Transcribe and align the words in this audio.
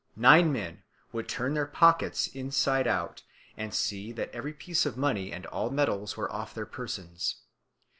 Nine 0.15 0.51
men 0.51 0.81
would 1.11 1.29
turn 1.29 1.53
their 1.53 1.67
pockets 1.67 2.25
inside 2.25 2.87
out, 2.87 3.21
and 3.55 3.71
see 3.71 4.11
that 4.13 4.31
every 4.33 4.51
piece 4.51 4.83
of 4.87 4.97
money 4.97 5.31
and 5.31 5.45
all 5.45 5.69
metals 5.69 6.17
were 6.17 6.31
off 6.31 6.55
their 6.55 6.65
persons. 6.65 7.35